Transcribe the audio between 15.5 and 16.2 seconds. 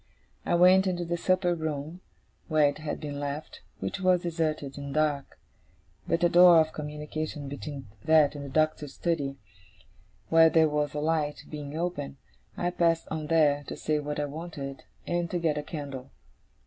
a candle.